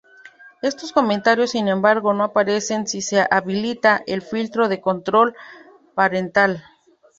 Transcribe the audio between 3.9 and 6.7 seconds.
el filtro de Control Parental.